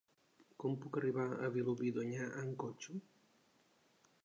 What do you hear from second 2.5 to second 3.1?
cotxe?